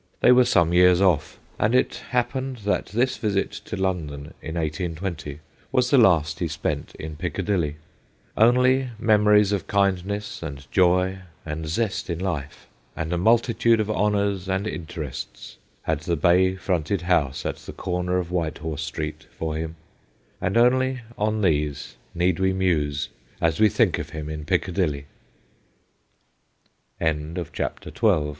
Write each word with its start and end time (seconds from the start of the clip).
They 0.21 0.31
were 0.31 0.45
some 0.45 0.73
years 0.73 0.99
off, 0.99 1.37
and 1.59 1.75
it 1.75 2.01
happened 2.09 2.61
that 2.65 2.87
this 2.87 3.17
visit 3.17 3.51
to 3.65 3.77
London 3.77 4.33
in 4.41 4.55
1820 4.55 5.37
was 5.71 5.91
the 5.91 5.99
last 5.99 6.39
he 6.39 6.47
spent 6.47 6.95
in 6.95 7.15
Piccadilly. 7.15 7.75
Only 8.35 8.89
memories 8.97 9.51
of 9.51 9.67
kindness 9.67 10.41
and 10.41 10.65
joy, 10.71 11.19
and 11.45 11.67
zest 11.69 12.09
in 12.09 12.17
life, 12.17 12.65
and 12.95 13.13
a 13.13 13.17
multitude 13.19 13.79
of 13.79 13.91
honours 13.91 14.49
and 14.49 14.65
interests, 14.65 15.57
had 15.83 15.99
the 15.99 16.15
bay 16.15 16.55
fronted 16.55 17.03
house 17.03 17.45
at 17.45 17.57
the 17.57 17.71
corner 17.71 18.17
of 18.17 18.31
White 18.31 18.57
horse 18.57 18.81
Street 18.81 19.27
for 19.37 19.55
him, 19.55 19.75
and 20.41 20.57
only 20.57 21.01
on 21.15 21.43
these 21.43 21.95
need 22.25 22.39
we 22.39 22.53
muse 22.53 23.09
as 23.39 23.61